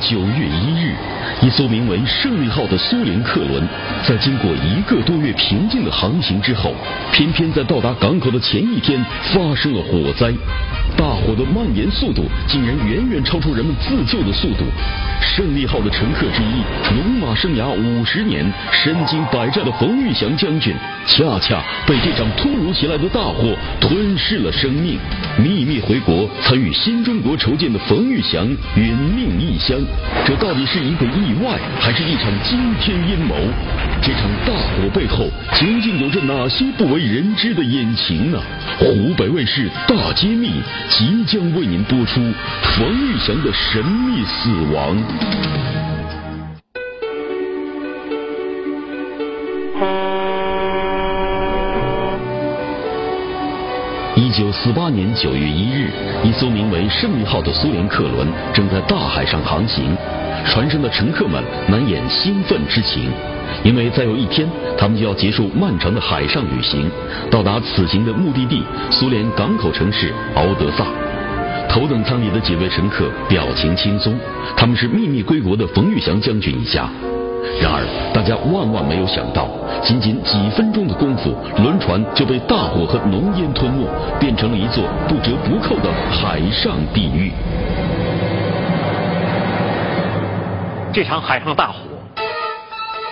[0.00, 0.94] 九月一日，
[1.42, 3.62] 一艘名为“胜利号”的苏联客轮，
[4.06, 6.72] 在经过一个多月平静的航行之后，
[7.12, 10.32] 偏偏在到达港口的前一天发生了火灾。
[10.96, 14.64] 大火的蔓延速度竟然远远超出人们自救的速度。
[15.20, 20.74] 胜利号的乘客之一，戎马生涯五十年、身经百战的冯玉祥将军，
[21.06, 24.98] 恰恰被这场突如其来的大火吞噬了生命。
[25.38, 29.78] 秘密回国参与新中国筹建的冯玉祥殒命异乡，
[30.24, 33.34] 这到底是一个意外，还是一场惊天阴谋？
[34.02, 35.26] 这场大火背后
[35.58, 38.38] 究竟有着哪些不为人知的隐情呢？
[38.78, 40.52] 湖北卫视大揭秘。
[40.88, 42.20] 即将为您播出
[42.62, 45.87] 冯玉祥的神秘死亡。
[54.38, 55.90] 九四八年九月一日，
[56.22, 59.96] 一艘名为“胜利号”的苏联客轮正在大海上航行，
[60.46, 63.10] 船上的乘客们难掩兴奋之情。
[63.64, 66.88] 因为再有一天，他们就要结束漫长的海上旅行，
[67.28, 70.86] 到达此行的目的地——苏联港口城市敖德萨。
[71.68, 74.16] 头等舱里的几位乘客表情轻松，
[74.56, 76.88] 他们是秘密归国的冯玉祥将军一家。
[77.60, 79.48] 然而，大家万万没有想到，
[79.82, 83.86] 仅仅几分钟的功夫，轮船就被大火和浓烟吞没，
[84.20, 87.32] 变成了一座不折不扣的海上地狱。
[90.92, 91.74] 这场海上大火。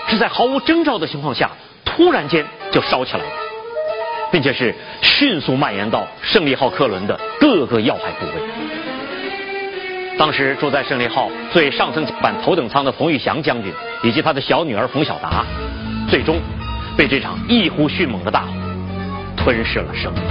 [0.08, 1.50] 是在毫无征兆的情况下，
[1.84, 3.24] 突然间就烧起来了，
[4.30, 8.32] 并且是迅速蔓延到胜利号客轮的各个要害部位。
[10.16, 15.44] 当时住在胜利号最上层板头等舱的冯玉祥将军以及他的小女儿冯小达，
[16.08, 16.40] 最终
[16.96, 18.52] 被这场异乎迅猛的大火
[19.36, 20.22] 吞噬了生命。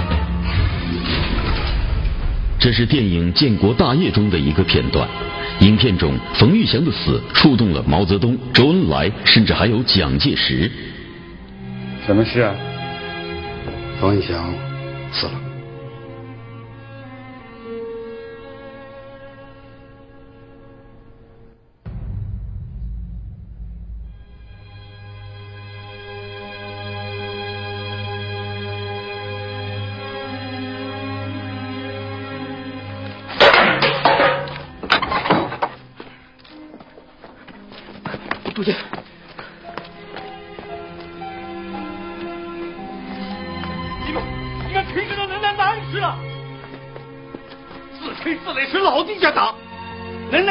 [2.58, 5.08] 这是电影《建国大业》中的一个片段。
[5.60, 10.70] 影片中，冯玉祥的死触动了毛泽东、周恩来，甚至还有蒋介石。
[12.06, 12.54] 什么事啊？
[14.00, 14.52] 冯玉祥
[15.12, 15.45] 死了。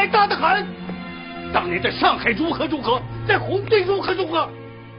[0.08, 0.66] 大的很，
[1.54, 4.50] 当年在上海如何如何，在红队如何如何？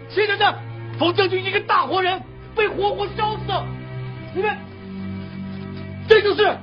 [0.08, 0.58] 现在呢，
[0.98, 2.20] 冯将军一个大活人
[2.54, 3.42] 被活活烧死，
[4.34, 4.56] 你们，
[6.08, 6.56] 这就是，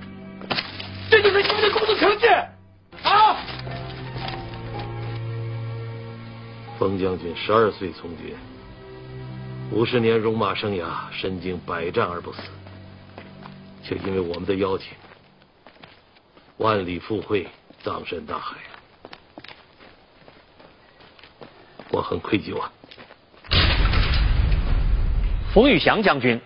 [1.10, 2.28] 这就是你们的工作成绩
[3.04, 3.38] 啊！
[6.80, 8.36] 冯将军十二岁从军，
[9.72, 12.42] 五十年戎马生涯，身经百战而不死，
[13.84, 14.88] 却因为我们的邀请，
[16.58, 17.48] 万里赴会，
[17.84, 18.56] 葬身大海。
[21.92, 22.72] 我很愧疚啊！
[25.54, 26.42] 冯玉祥将军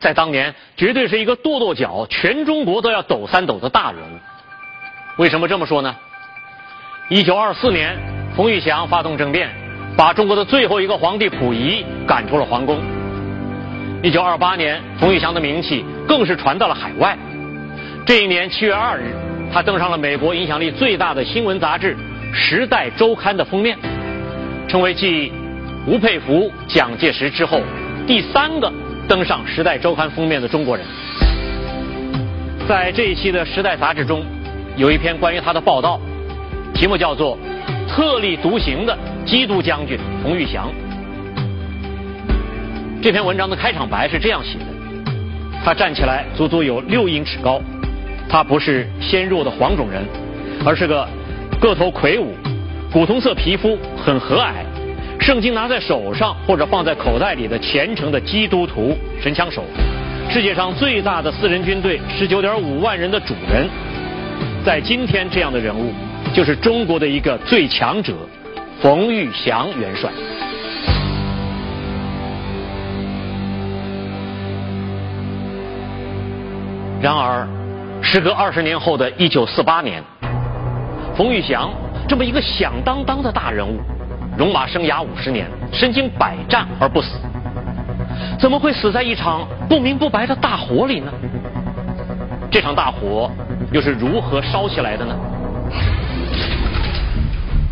[0.00, 4.18] 在当年绝对是一个跺跺脚，全中国都要抖三抖的大人物。
[5.18, 5.94] 为什么这么说呢？
[7.08, 7.96] 一九二四年，
[8.34, 9.48] 冯玉祥发动政变，
[9.96, 12.80] 把中国的最后一个皇帝溥仪赶出了皇宫。
[14.02, 17.16] 一九二八年，冯玉祥的名气更是传到了海外。
[18.06, 19.14] 这一年七月二日，
[19.52, 21.96] 他登上了美国影响力最大的新闻杂志
[22.34, 23.76] 《时代周刊》的封面。
[24.68, 25.32] 成为继
[25.84, 27.60] 吴佩孚、蒋介石之后
[28.06, 28.72] 第三个
[29.08, 30.86] 登上《时代周刊》封面的中国人。
[32.68, 34.24] 在这一期的《时代》杂志中，
[34.76, 36.00] 有一篇关于他的报道，
[36.72, 37.36] 题目叫做
[37.88, 38.96] 《特立独行的
[39.26, 40.68] 基督将军冯玉祥》。
[43.02, 44.66] 这篇文章的开场白是这样写的：
[45.64, 47.60] 他站起来足足有六英尺高，
[48.30, 50.04] 他不是纤弱的黄种人，
[50.64, 51.06] 而是个
[51.60, 52.32] 个头魁梧。
[52.92, 54.52] 古铜色皮肤很和蔼，
[55.20, 59.64] 圣经拿在手上或者放在口袋里的虔诚的基督徒神枪手，
[60.28, 63.68] 世界上最大的私人军队十九点五万人的主人，
[64.64, 65.92] 在今天这样的人物
[66.32, 68.14] 就是中国的一个最强者
[68.80, 70.10] 冯玉祥元帅。
[77.00, 77.48] 然而，
[78.12, 80.02] 时隔二十年后的一九四八年，
[81.16, 81.70] 冯玉祥。
[82.08, 83.78] 这么一个响当当的大人物，
[84.36, 87.20] 戎马生涯五十年，身经百战而不死，
[88.36, 91.12] 怎么会死在一场不明不白的大火里呢？
[92.50, 93.30] 这场大火
[93.70, 95.14] 又是如何烧起来的呢？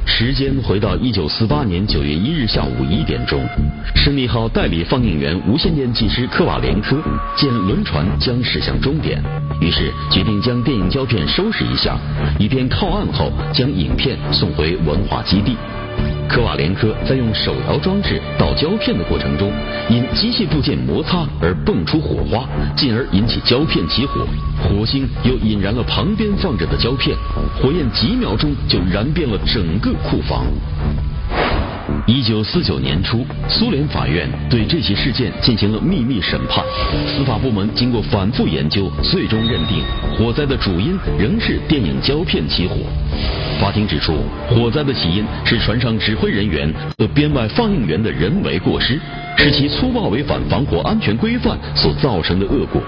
[0.07, 3.45] 时间回到一九四八年九月一日下午一点钟，
[3.97, 6.97] 胜利号代理放映员无线电技师科瓦连科
[7.35, 9.21] 见轮船将驶向终点，
[9.61, 11.99] 于是决定将电影胶片收拾一下，
[12.39, 15.57] 以便靠岸后将影片送回文化基地。
[16.29, 19.51] 科瓦连科在用手摇装置倒胶片的过程中，
[19.89, 22.47] 因机械部件摩擦而迸出火花，
[22.77, 24.27] 进而引起胶片起火。
[24.63, 27.17] 火星又引燃了旁边放着的胶片，
[27.61, 30.45] 火焰几秒钟就燃遍了整个库房。
[32.09, 36.65] 一九四九年初，苏联法院对这起事件进行了秘密审判。
[37.07, 39.85] 司法部门经过反复研究，最终认定
[40.17, 42.77] 火灾的主因仍是电影胶片起火。
[43.61, 44.15] 法庭指出，
[44.49, 48.99] 火灾的起因是船上指挥人员和编外放映员的人为过失，
[49.37, 52.81] 是其粗暴违反防火安全规范所造成的恶果。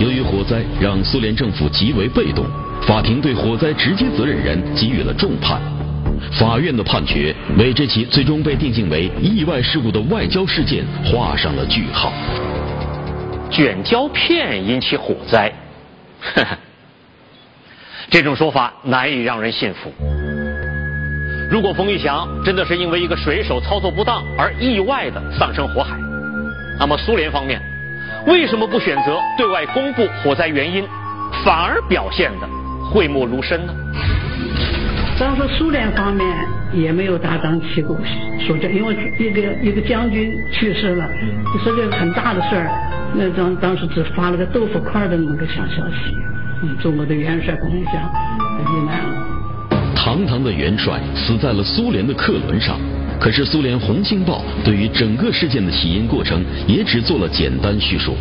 [0.00, 2.44] 由于火灾让苏联政府极为被动，
[2.88, 5.62] 法庭对火灾直接责任人给予了重判。
[6.30, 12.12] 法院的判决为这起最终被定性为意外事故的外交事件画上了句号。
[13.50, 15.52] 卷胶片引起火灾，
[16.34, 16.58] 呵呵，
[18.08, 19.92] 这种说法难以让人信服。
[21.50, 25.94] 如果冯玉祥真的是因为一个水手操作不当而意外的丧生火海，
[26.78, 27.60] 那么苏联方面
[28.26, 30.82] 为什么不选择对外公布火灾原因，
[31.44, 32.48] 反而表现的
[32.90, 33.74] 讳莫如深呢？
[35.18, 36.26] 当时苏联方面
[36.72, 37.96] 也没有大张旗鼓
[38.40, 41.08] 说这，因为一个一个将军去世了，
[41.54, 42.70] 你说这个很大的事儿，
[43.14, 46.16] 那当当时只发了个豆腐块的那么个小消息，
[46.62, 47.94] 嗯，中国的元帅冯玉祥
[48.74, 49.28] 遇难了。
[49.94, 52.76] 堂堂的元帅死在了苏联的客轮上，
[53.20, 58.16] 可是苏联《红星报》对于整个事件的起因过程也只做了简单叙述。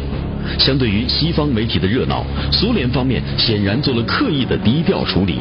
[0.60, 5.40] 相对于西方媒体的热闹，苏联方面显然做了刻意的低调处理。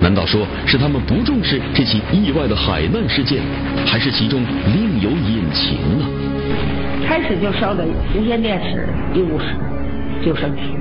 [0.00, 3.42] 难道说是他们不重视这起意外的海难事件，
[3.86, 4.42] 还是其中
[4.72, 6.06] 另有隐情呢？
[7.06, 7.84] 开始就烧的
[8.14, 9.56] 无线电室医务室
[10.24, 10.78] 救生艇，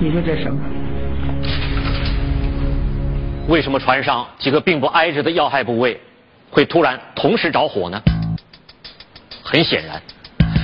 [0.00, 0.60] 你说这什么？
[3.48, 6.00] 为什么船上几个并不挨着的要害部位
[6.50, 8.00] 会突然同时着火呢？
[9.42, 10.02] 很显然，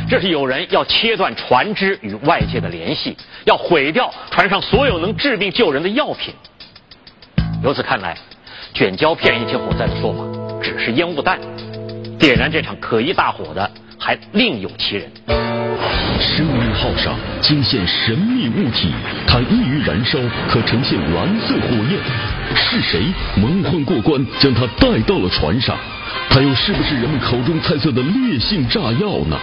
[0.08, 6.34] 这是有人要切断船只与外界的联系，要毁掉船上所有能治病救人的药品。
[7.62, 8.16] 由此看来，
[8.74, 10.24] 卷胶片引起火灾的说法
[10.60, 11.38] 只是烟雾弹，
[12.18, 15.08] 点燃这场可疑大火的还另有其人。
[16.18, 18.92] 生命号上惊现神秘物体，
[19.28, 20.18] 它易于燃烧，
[20.48, 22.00] 可呈现蓝色火焰。
[22.56, 23.00] 是谁
[23.36, 25.76] 蒙混过关，将它带到了船上？
[26.30, 29.38] 它又是不是人们口中猜测的烈性炸药呢？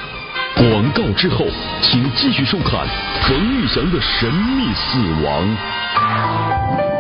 [0.55, 1.45] 广告之后，
[1.81, 2.85] 请继续收看
[3.21, 6.98] 冯玉祥的神秘死亡。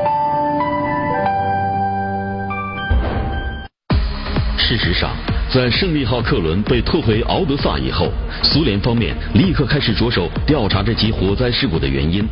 [4.69, 5.09] 事实上，
[5.49, 8.11] 在胜利号客轮被拖回敖德萨以后，
[8.43, 12.23] 苏联方面立刻开始着手调查这起火灾事故的原因。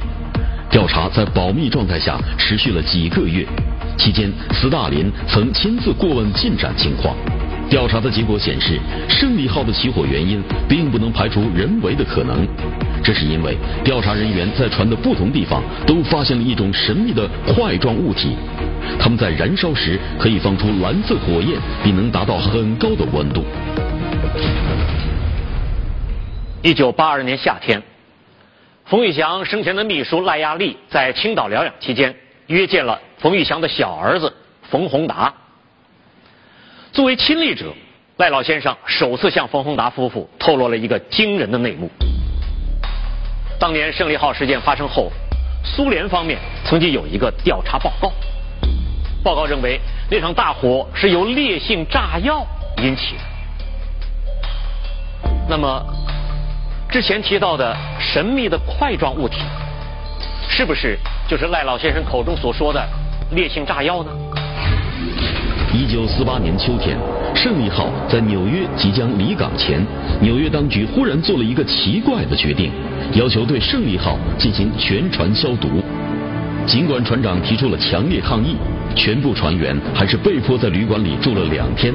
[0.70, 3.44] 调查在保密状态下持续了几个月，
[3.98, 7.16] 期间斯大林曾亲自过问进展情况。
[7.70, 12.48] 调查的结果显示，胜利号的起火原因并不能排除人为的可能，
[13.04, 18.38] 这是因为调查人员在船的不同地方都发现了一种神秘的块状物体。
[18.98, 23.44] 它们在燃烧时可以放出蓝色火焰，并能达到很高的温度。
[26.62, 27.82] 一九八二年夏天，
[28.86, 32.16] 冯玉祥生前的秘书赖亚丽在青岛疗养期间，
[32.48, 34.34] 约见了冯玉祥的小儿子
[34.70, 35.34] 冯宏达。
[36.98, 37.72] 作为亲历者，
[38.18, 41.88] 赖老先生首次向冯宏达夫妇透露了一个惊人的内幕：
[43.60, 45.12] 当年胜利号事件发生后，
[45.64, 48.12] 苏联方面曾经有一个调查报告。
[49.24, 52.44] 报告认为，那场大火是由烈性炸药
[52.82, 53.22] 引起的。
[55.48, 55.86] 那么，
[56.90, 59.44] 之前提到的神秘的块状物体，
[60.50, 60.98] 是不是
[61.30, 62.84] 就是赖老先生口中所说的
[63.34, 64.10] 烈性炸药呢？
[65.74, 66.98] 一九四八年秋天，
[67.36, 69.86] 胜利号在纽约即将离港前，
[70.22, 72.72] 纽约当局忽然做了一个奇怪的决定，
[73.14, 75.84] 要求对胜利号进行全船消毒。
[76.66, 78.56] 尽管船长提出了强烈抗议。
[78.96, 81.94] 全部船员还是被迫在旅馆里住了两天。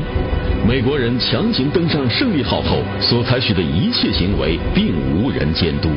[0.68, 5.88] 美国人强行登上胜利号后所采取的一切行为，并无人监督。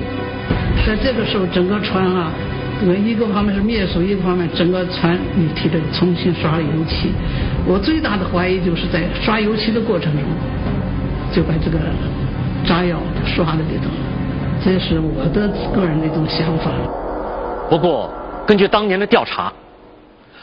[0.88, 2.32] 在这个时候，整个船啊，
[3.06, 7.12] 一个方面是灭鼠，一个方面整个船你提的重新刷油漆。
[7.66, 10.22] 我最大的怀疑就是在刷油漆的过程中，
[11.34, 11.80] 就把这个
[12.66, 13.98] 炸药刷在里头了。
[14.64, 16.72] 这是我的个人的一种想法。
[17.70, 18.12] 不过，
[18.46, 19.52] 根据当年的调查。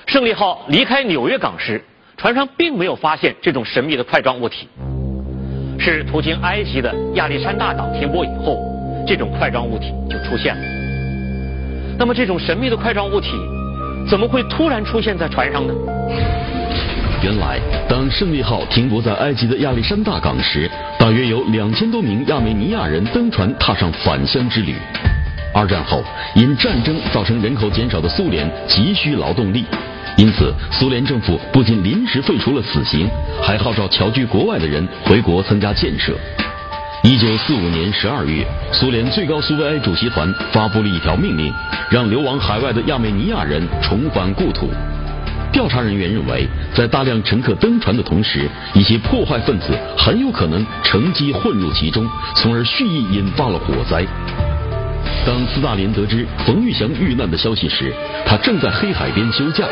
[0.05, 1.81] 胜利号离开纽约港时，
[2.17, 4.69] 船上并没有发现这种神秘的块状物体，
[5.79, 8.59] 是途经埃及的亚历山大港停泊以后，
[9.07, 10.82] 这种块状物体就出现了。
[12.03, 13.29] 那么这种神秘的块状物体
[14.09, 15.73] 怎么会突然出现在船上呢？
[17.23, 20.69] 原来，当胜利号停泊在埃及的亚历山大港时，
[20.99, 24.75] 大约有两千多名亚美尼亚人登船踏上返乡之旅。
[25.55, 26.03] 二战后，
[26.35, 29.65] 因战争造成人口减少的苏联急需劳动力，
[30.17, 33.09] 因此苏联政府不仅临时废除了死刑，
[33.41, 36.17] 还号召侨居国外的人回国参加建设。
[37.05, 41.53] 一九四五年十二月，苏联最高苏维埃主席团发布了一条命令，
[41.91, 44.71] 让流亡海外的亚美尼亚人重返故土。
[45.51, 54.07] 调查人员认为，在大量乘客登船的同时，一些破坏分子很有可能乘机混入其中，从而蓄意引发了火灾。
[55.27, 57.93] 当斯大林得知冯玉祥遇难的消息时，
[58.25, 59.67] 他正在黑海边休假。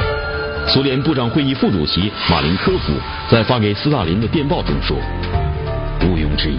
[0.67, 2.93] 苏联部长会议副主席马林科夫
[3.31, 4.97] 在发给斯大林的电报中说
[6.03, 6.59] ：“毋庸置疑，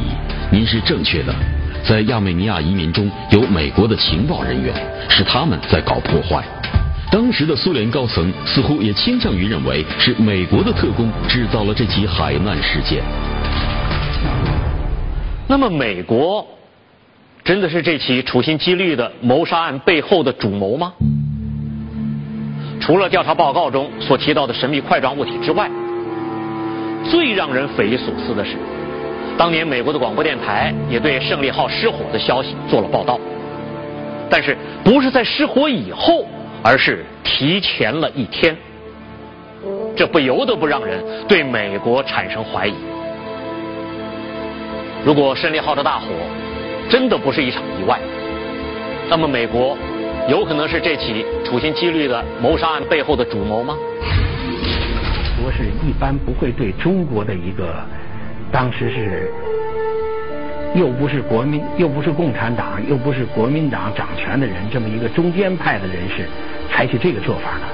[0.51, 1.33] 您是正确的。
[1.83, 4.73] 在亚美尼亚移民中有美国的情报人员，
[5.09, 6.43] 是他们在搞破坏。
[7.11, 13.03] 当时的苏联高层似乎也倾向于认为是美国的特工制造了这起海难事件。
[15.47, 16.45] 那么，美国？”
[17.43, 20.93] 真的是这起处心积虑的谋杀案背后的主谋吗？
[22.79, 25.69] 除了调查报告中所提到的神秘块状物体之外，
[27.03, 28.51] 最让人匪夷所思的是，
[29.41, 33.19] 当年美国的广播电台也对胜利号失火的消息做了报道，
[34.29, 36.23] 但是不是在失火以后，
[36.61, 38.55] 而是提前了一天，
[39.97, 42.75] 这不由得不让人对美国产生怀疑。
[45.03, 46.05] 如果胜利号的大火，
[46.87, 47.99] 真的不是一场意外，
[49.09, 49.75] 那么美国
[50.29, 53.75] 有可能是这起处心积虑的谋杀案背后的主谋吗？
[55.41, 57.73] 国是一般不会对中国的一个
[58.51, 59.31] 当时是
[60.75, 66.27] 又不是国民又不是共产党又不是国民党掌权的人这么一个中间派的人士
[66.69, 67.65] 采取这个做法呢？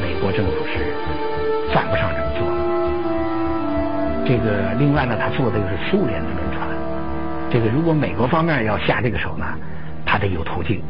[0.00, 0.92] 美国政府是
[1.72, 2.46] 犯不上这么做。
[4.26, 6.68] 这个另外呢，他做的又是苏联的轮船。
[7.50, 9.46] 这个如果美国方面要下这个手呢，
[10.04, 10.82] 他得有途径，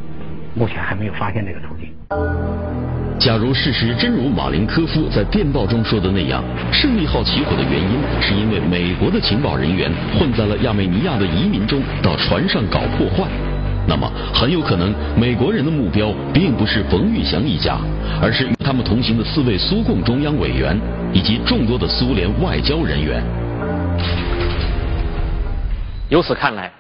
[0.54, 2.85] 目前还没有发现这个途径。
[3.18, 13.26] 假如事实真如马林科夫在电报中说的那样，胜利号起火的原因是因为美国的情报人员混在了亚美尼亚的移民中，到船上搞破坏，
[13.88, 17.78] 那么很有可能美国人的目标并不是冯玉祥一家，
[18.22, 20.78] 而是与他们同行的四位苏共中央委员
[21.12, 23.24] 以及众多的苏联外交人员。
[26.10, 26.70] 由此看来，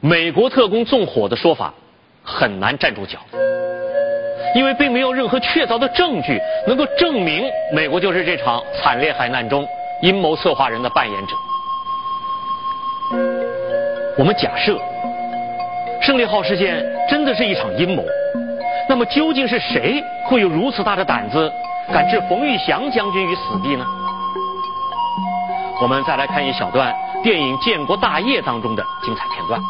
[0.00, 1.72] 美国特工纵火的说法
[2.24, 3.18] 很难站住脚，
[4.54, 9.66] 因为并没有任何确凿的证据能够证明美国就是这场惨烈海难中
[10.02, 11.36] 阴谋策划人的扮演者。
[14.18, 14.78] 我们假设
[16.02, 18.04] 胜利号事件真的是一场阴谋，
[18.88, 21.52] 那么究竟是谁会有如此大的胆子，
[21.92, 23.86] 敢置冯玉祥将军于死地呢？
[25.80, 26.94] 我们再来看一小段。
[27.22, 29.60] 电影《建国大业》当中的精彩片段。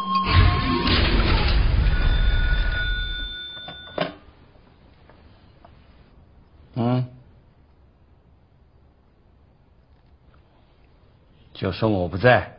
[6.83, 7.05] 嗯，
[11.53, 12.57] 就说我不在。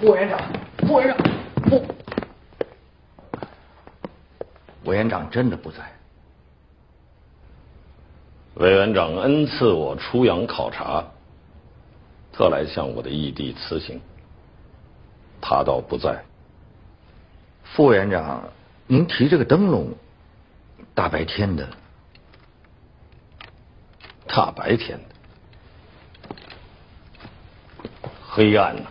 [0.00, 0.40] 副委员长，
[0.78, 1.26] 副委员长，
[1.64, 1.86] 副
[4.84, 5.92] 委员长真的不在。
[8.54, 11.04] 委员长恩赐我出洋考察。
[12.32, 14.00] 特来向我的义弟辞行，
[15.42, 16.24] 他倒不在。
[17.64, 18.48] 副委员长，
[18.86, 19.92] 您提这个灯笼，
[20.94, 21.68] 大白天的，
[24.32, 26.36] 大白天的，
[28.28, 28.82] 黑暗呢？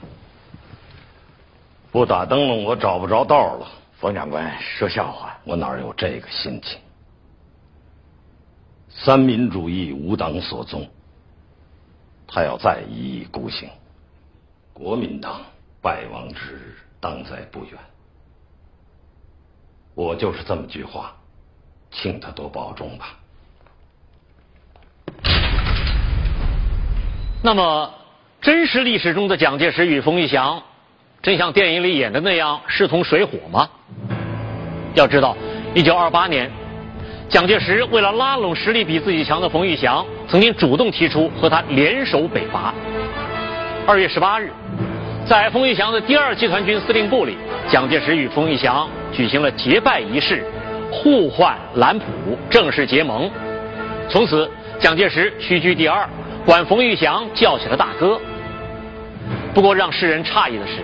[1.92, 3.68] 不打灯笼，我找不着道了。
[4.00, 6.80] 冯长官说笑话，我哪有这个心情？
[8.90, 10.90] 三民主义无党所宗。
[12.28, 13.70] 他要再一意孤行，
[14.74, 15.42] 国民党
[15.82, 17.74] 败亡之日当在不远。
[19.96, 21.16] 我就是这么句话，
[21.92, 23.19] 请他多保重吧。
[27.42, 27.90] 那么，
[28.42, 30.62] 真实历史中的蒋介石与冯玉祥，
[31.22, 33.70] 真像电影里演的那样势同水火吗？
[34.94, 35.38] 要知道，
[35.74, 36.52] 一九二八年。
[37.30, 42.74] 蒋介石为了拉拢实力比自己强的冯玉祥，曾经主动提出和他联手北伐。
[43.88, 44.52] 二月十八日，
[45.26, 47.38] 在冯玉祥的第二集团军司令部里，
[47.70, 50.44] 蒋介石与冯玉祥举行了结拜仪式，
[50.92, 52.06] 互换蓝谱，
[52.50, 53.32] 正式结盟。
[54.10, 56.10] 从此，蒋介石屈居第二，
[56.46, 58.20] 管冯玉祥叫起了大哥。
[59.54, 60.84] 不过让世人诧异的是，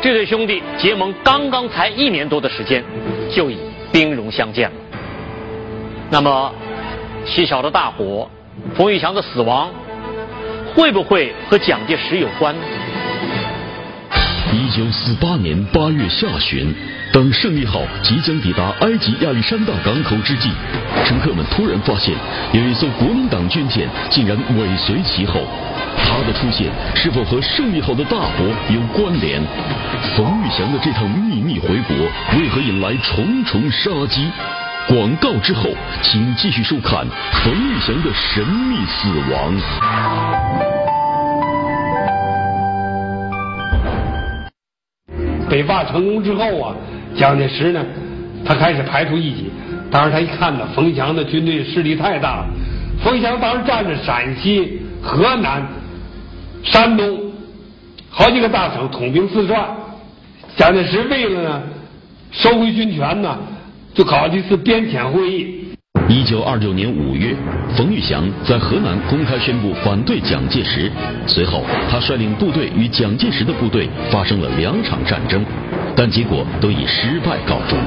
[0.00, 2.82] 这对兄弟结盟刚刚才一年多的时间，
[3.30, 3.58] 就已
[3.92, 4.76] 兵戎相见了。
[6.10, 6.52] 那么，
[7.24, 8.28] 细小的大火，
[8.74, 9.70] 冯玉祥的死亡，
[10.74, 12.62] 会不会和蒋介石有关呢？
[14.52, 16.74] 一九四八年八月下旬，
[17.10, 20.50] 当胜利号即将抵达埃及亚历山大港口之际，
[21.06, 22.14] 乘客们突然发现
[22.52, 25.40] 有一艘国民党军舰竟然尾随其后。
[25.96, 29.42] 它的出现是否和胜利号的大火有关联？
[30.14, 31.96] 冯玉祥的这趟秘密回国
[32.38, 34.26] 为何引来重重杀机？
[34.86, 35.70] 广告之后，
[36.02, 37.06] 请继续收看
[37.42, 40.81] 冯玉祥的神秘死亡。
[45.52, 46.74] 北伐成功之后啊，
[47.14, 47.84] 蒋介石呢，
[48.42, 49.50] 他开始排除异己。
[49.90, 52.46] 当时他一看呢，冯玉祥的军队势力太大了。
[53.04, 55.62] 冯玉祥当时占着陕西、河南、
[56.62, 57.30] 山东
[58.08, 59.62] 好几个大省，统兵四川。
[60.56, 61.62] 蒋介石为了呢
[62.30, 63.38] 收回军权呢，
[63.92, 65.61] 就搞了一次边遣会议。
[66.12, 67.34] 一九二六年五月，
[67.74, 70.92] 冯玉祥在河南公开宣布反对蒋介石。
[71.26, 75.42] 随后，他率领部队与蒋介石的部队发生了两场战争，
[75.96, 77.78] 但结果都以失败告终。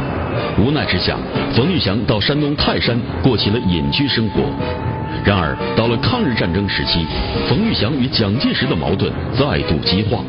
[0.58, 1.16] 无奈之下，
[1.54, 4.42] 冯玉祥到山东泰山过起了隐居生活。
[5.24, 7.06] 然而，到了抗日战争时期，
[7.48, 10.24] 冯玉祥与蒋介石的矛盾再度激化。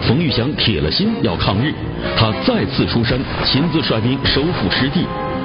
[0.00, 1.74] 冯玉祥铁了心要抗日，
[2.16, 5.04] 他再次出山，亲自率兵收复失地。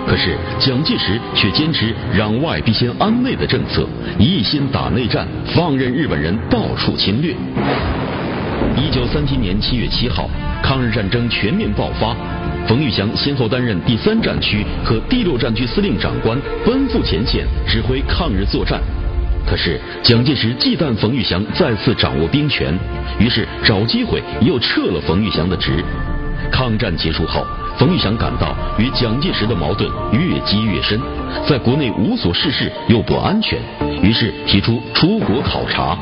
[0.10, 3.88] 可是蒋介石却坚持攘外必先安内的政策，
[4.18, 7.32] 一心打内战，放任日本人到处侵略。
[8.76, 10.28] 一九三七年七月七号，
[10.64, 12.16] 抗日战争全面爆发，
[12.68, 18.82] 冯玉祥先后担任第三战区和第六战区司令长官，奔赴前线指挥抗日作战。
[19.46, 22.74] 可是蒋介石忌惮冯玉祥再次掌握兵权，
[23.20, 25.84] 于是找机会又撤了冯玉祥的职。
[26.52, 27.46] 抗战结束后。
[27.80, 31.00] 冯玉祥感到与蒋介石的矛盾越积越深，
[31.48, 33.58] 在国内无所事事又不安全，
[34.04, 35.98] 于是提出出国考察。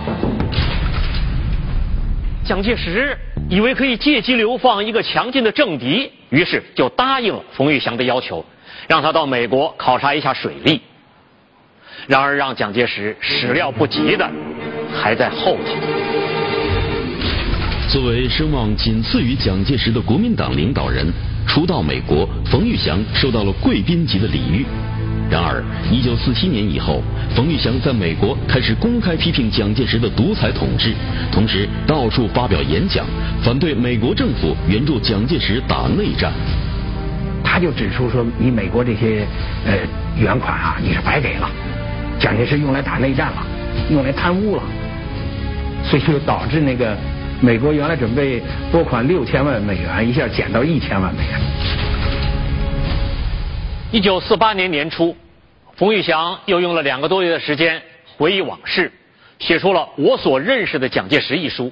[2.43, 3.15] 蒋介石
[3.47, 8.43] 以为可以借机流放一个强劲的政敌，于是就答应了冯玉祥的要求，
[8.87, 10.81] 让他到美国考察一下水利。
[12.07, 14.27] 然而，让蒋介石始料不及的
[14.99, 16.36] 还在后头。
[17.87, 21.07] 作为声望仅次于蒋介石的国民党领导人，
[21.47, 24.65] 初到美国，冯玉祥受到了贵宾级的礼遇。
[25.31, 27.01] 然而，一九四七年以后，
[27.33, 30.93] 冯玉祥在美国开始公开批评蒋介石的独裁统治，
[31.31, 33.05] 同时到处发表演讲，
[33.41, 36.33] 反对美国政府援助蒋介石打内战。
[37.41, 39.25] 他就指出说：“你美国这些
[39.65, 39.77] 呃
[40.19, 41.49] 援款啊，你是白给了，
[42.19, 43.47] 蒋介石用来打内战了，
[43.89, 44.63] 用来贪污了，
[45.85, 46.93] 所以就导致那个。”
[47.39, 51.39] 美国原来准备拨款六千万美元，一下减到一千万美元。
[53.91, 55.15] 一九四八年年初，
[55.75, 57.79] 冯玉祥又用了两个多月的时间
[58.17, 58.91] 回忆往事，
[59.37, 61.71] 写出了《我所认识的蒋介石》一书。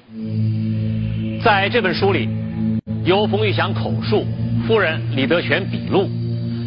[1.43, 2.29] 在这本书里，
[3.03, 4.23] 由冯玉祥口述，
[4.67, 6.07] 夫人李德全笔录，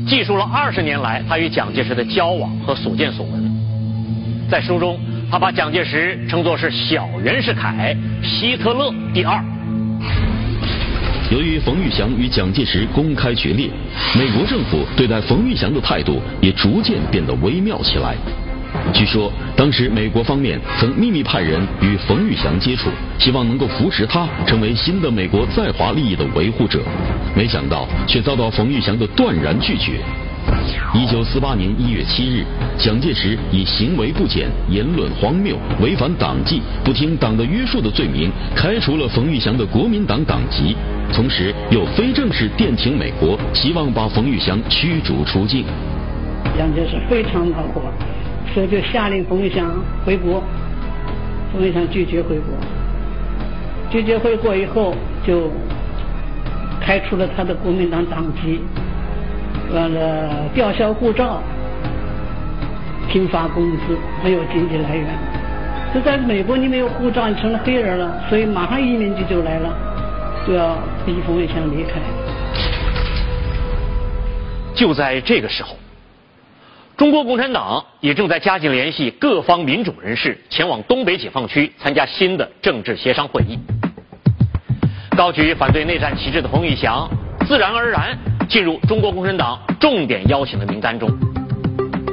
[0.09, 4.49] 记述了二十年来他与蒋介石的交往和所见所闻。
[4.51, 4.99] 在书中。
[5.31, 9.45] 他把蒋介石称作是小袁世凯，希特勒第二。
[11.31, 13.69] 由于冯玉祥与蒋介石公开决裂，
[14.17, 18.17] 美国政府对待冯玉祥的态度也逐渐变得微妙起来。
[18.95, 22.89] 据说，当时美国方面曾秘密派人与冯玉祥接触，
[23.19, 26.81] 希望能够扶持他成为新的美国在华利益的维护者，
[27.37, 30.01] 没想到却遭到冯玉祥的断然拒绝。
[30.95, 32.45] 一九四八年一月七日，
[32.79, 40.77] 蒋介石以行为不检、言论荒谬、违反党纪、不听党的约束的罪名，开除了冯玉祥的国民党党籍，
[41.13, 45.65] 同时又非正式电请美国，希望把冯玉祥驱逐出境。
[46.57, 47.83] 蒋介石非常恼火，
[48.55, 49.69] 所以就下令冯玉祥
[50.07, 50.43] 回国。
[51.53, 52.55] 冯玉祥拒绝回国，
[53.91, 54.95] 拒绝回国以后，
[55.27, 55.51] 就
[56.81, 58.61] 开除了他的国民党党籍。
[59.75, 61.43] 完了，吊销护照，
[63.11, 65.07] 停发工资，没有经济来源。
[65.95, 69.75] 就在美国，你没有护照，你成了黑人了，所以马上移民局就来了，
[70.47, 72.01] 就要逼冯玉祥离开。
[74.75, 75.77] 就在这个时候，
[76.97, 83.59] 中国共产党也正在加紧联系各方民主人士，前往东北解放区参加新的政治协商会议。
[85.17, 87.09] 高举反对内战旗帜的冯玉祥，
[87.47, 88.17] 自然而然。
[88.49, 91.07] 进入中国共产党重点邀请的名单中，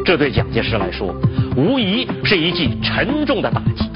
[0.06, 1.15] 这对蒋介石来说，
[1.58, 3.89] 无疑是一记沉重的打击。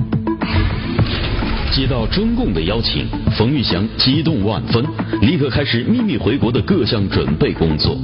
[1.72, 4.84] 接到中共的邀请，冯玉祥激动万分，
[5.22, 7.95] 立刻开始秘密回国的各项准备工作。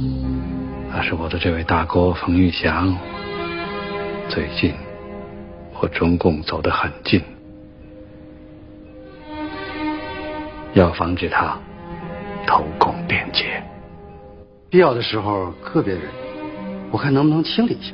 [0.88, 2.96] 那是我的这位大哥冯玉祥，
[4.28, 4.72] 最近
[5.74, 7.20] 和中共走得很近，
[10.74, 11.58] 要防止他
[12.46, 13.60] 投共变节，
[14.70, 16.02] 必要的时候个别人，
[16.90, 17.92] 我看能不能清理一下。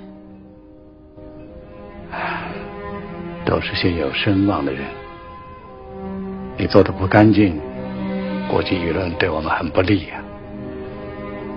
[3.44, 4.82] 都是些有声望的人。
[6.56, 7.58] 你做的不干净，
[8.48, 10.22] 国际舆论对我们很不利呀。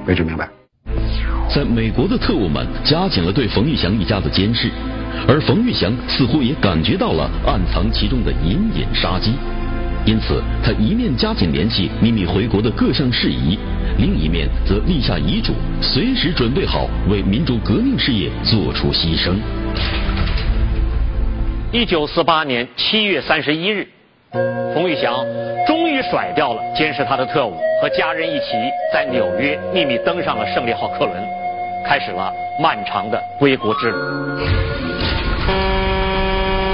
[0.08, 0.50] 位置明白？
[1.48, 4.70] 在美国的特务们加紧了对冯玉祥一家的监视，
[5.28, 9.34] 而冯玉祥似乎也感觉到了暗藏其中的隐隐杀机，
[10.06, 13.58] 因此他一面加紧联系秘密回国的各项事宜，
[13.98, 19.36] 另一面则立下遗嘱，随时准备好为民主革命事业做出牺牲。
[21.72, 23.88] 一九四八年七月三十一日。
[24.74, 25.26] 冯玉祥
[25.66, 28.46] 终于甩掉了监视他的特务，和家人一起
[28.92, 31.16] 在纽约秘密登上了胜利号客轮，
[31.86, 33.98] 开始了漫长的归国之旅。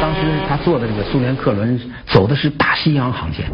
[0.01, 3.45] 当时他坐的这个苏联客轮走的是大西洋航线，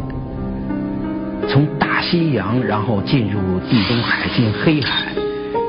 [1.46, 5.12] 从大西洋然后进入地中海，进黑海，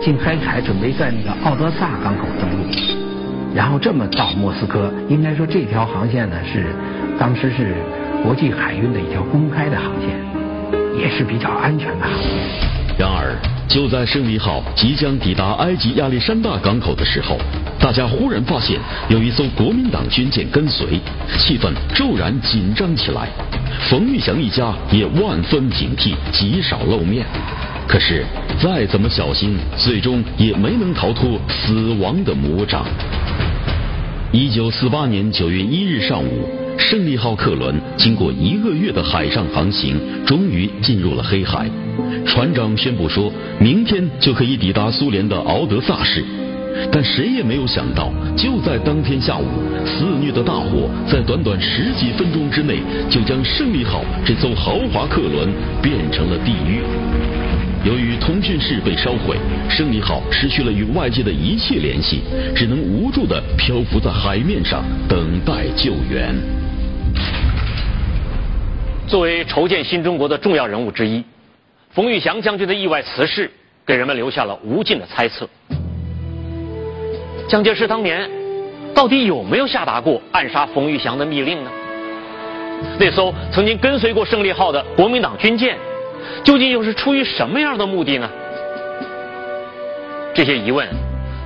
[0.02, 2.66] 进黑海准备在那个奥德萨港口登陆，
[3.54, 4.90] 然后这么到莫斯科。
[5.10, 6.68] 应该说这条航线呢是
[7.20, 7.76] 当时是。
[8.22, 10.10] 国际海运的一条公开的航线，
[11.00, 12.32] 也是比较安全的航线。
[12.98, 13.34] 然而，
[13.70, 17.38] 就在胜利号即将抵达埃及亚历山大港口的时候，
[17.80, 18.80] 大家忽然发现
[19.10, 21.00] 有一艘国民党军舰跟随，
[21.38, 23.30] 气氛骤然紧张起来。
[23.88, 27.24] 冯玉祥一家也万分警惕，极少露面。
[27.88, 28.26] 可是，
[28.60, 32.84] 再怎么小心，最终也没能逃脱死亡的魔掌。
[34.32, 36.50] 一九四八年九月一日上午。
[36.80, 41.70] 胜利号客轮经过一个月的海上航行，终于进入了黑海。
[42.26, 46.24] 船长宣布说，明天就可以抵达苏联的敖德萨市。
[46.92, 49.44] 但谁也没有想到，就在当天下午，
[49.86, 52.78] 肆虐的大火在短短十几分钟之内，
[53.10, 55.50] 就将胜利号这艘豪华客轮
[55.82, 56.80] 变成了地狱。
[57.86, 59.36] 由于通讯室被烧毁，
[59.70, 62.22] 胜利号失去了与外界的一切联系，
[62.56, 66.34] 只能无助地漂浮在海面上，等待救援。
[69.08, 71.24] 作为筹建新中国的重要人物之一，
[72.00, 73.52] 冯玉祥将军的意外辞世，
[73.86, 75.46] 给人们留下了无尽的猜测。
[77.50, 78.32] 蒋介石当年
[78.96, 81.70] 到底有没有下达过暗杀冯玉祥的密令呢？
[82.98, 85.78] 那艘曾经跟随过胜利号的国民党军舰，
[86.42, 88.30] 究竟又是出于什么样的目的呢？
[90.34, 90.88] 这些疑问，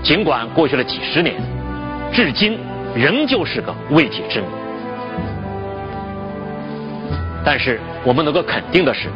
[0.04, 1.34] 尽管过去了几十年，
[2.14, 2.60] 至今
[2.94, 4.46] 仍旧是个未解之谜。
[7.44, 9.10] 但是我们能够肯定的是，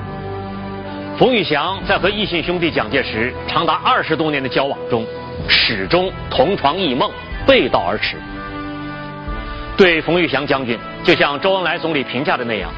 [1.18, 5.04] 冯玉祥在和异姓兄弟蒋介石长达二十多年的交往中，
[5.48, 7.10] 始终同床异梦，
[7.48, 8.18] 背道而驰。
[9.76, 12.70] 对冯玉祥将军，就像周恩来总理评价的那样，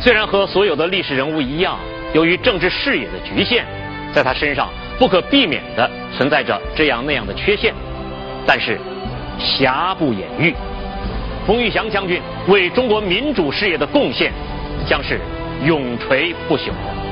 [0.00, 1.78] 虽然和所有的历史人物一样，
[2.14, 3.66] 由于政治视野的局限，
[4.14, 7.74] 在他身上不可避免的存在着这样那样的缺陷，
[8.46, 8.80] 但是
[9.38, 10.54] 瑕不掩瑜，
[11.46, 14.32] 冯玉祥将军为中国民主事业的贡献。
[14.86, 15.20] 将是
[15.66, 17.07] 永垂不朽的。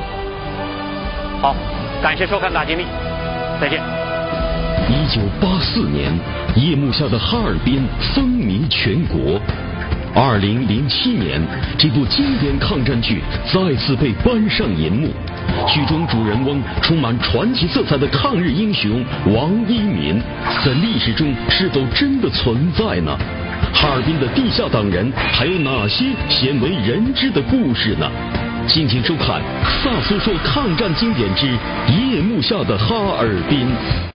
[1.39, 1.55] 好，
[2.01, 2.83] 感谢收看《大揭秘》，
[3.61, 3.79] 再见。
[4.89, 6.11] 一九八四年，
[6.55, 9.39] 夜幕下的哈尔滨风靡全国。
[10.15, 11.39] 二零零七年，
[11.77, 15.09] 这部经典抗战剧再次被搬上银幕。
[15.67, 20.19] 剧中主人翁充满传奇色彩的抗日英雄王一民，
[20.65, 23.15] 在历史中是否真的存在呢？
[23.75, 28.09] 哈尔滨的地下党人还有哪些鲜为人知的故事呢？
[28.67, 29.41] 敬请收看
[29.81, 31.47] 《萨苏说抗战经典之
[31.87, 33.65] 夜幕下的哈尔滨》。